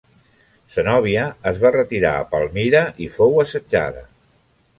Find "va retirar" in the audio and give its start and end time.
1.65-2.15